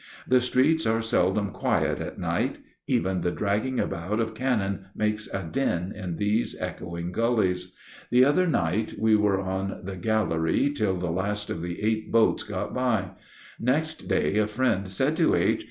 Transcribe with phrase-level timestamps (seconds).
[0.27, 2.57] The streets are seldom quiet at night;
[2.87, 7.75] even the dragging about of cannon makes a din in these echoing gullies.
[8.09, 12.41] The other night we were on the gallery till the last of the eight boats
[12.41, 13.11] got by.
[13.59, 15.59] Next day a friend said to H.